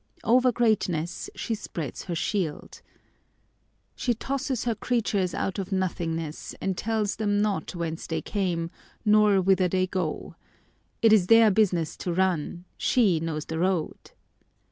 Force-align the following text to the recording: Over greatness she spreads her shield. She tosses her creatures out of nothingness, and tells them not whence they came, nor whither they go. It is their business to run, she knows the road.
Over 0.23 0.51
greatness 0.51 1.29
she 1.35 1.53
spreads 1.53 2.05
her 2.05 2.15
shield. 2.15 2.81
She 3.95 4.15
tosses 4.15 4.63
her 4.63 4.73
creatures 4.73 5.35
out 5.35 5.59
of 5.59 5.71
nothingness, 5.71 6.55
and 6.59 6.75
tells 6.75 7.17
them 7.17 7.39
not 7.39 7.75
whence 7.75 8.07
they 8.07 8.19
came, 8.23 8.71
nor 9.05 9.39
whither 9.39 9.67
they 9.67 9.85
go. 9.85 10.33
It 11.03 11.13
is 11.13 11.27
their 11.27 11.51
business 11.51 11.95
to 11.97 12.11
run, 12.11 12.65
she 12.79 13.19
knows 13.19 13.45
the 13.45 13.59
road. 13.59 14.09